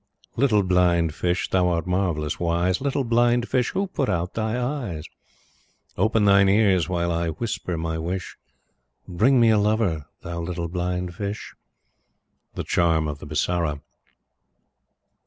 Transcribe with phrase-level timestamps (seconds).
[0.35, 5.05] Little Blind Fish, thou art marvellous wise, Little Blind Fish, who put out thy eyes?
[5.95, 8.35] Open thine ears while I whisper my wish
[9.07, 11.53] Bring me a lover, thou little Blind Fish.
[12.55, 13.79] The Charm of the Bisara.